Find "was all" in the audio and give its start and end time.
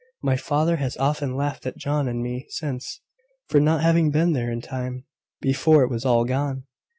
5.91-6.25